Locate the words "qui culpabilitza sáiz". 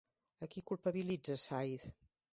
0.53-1.83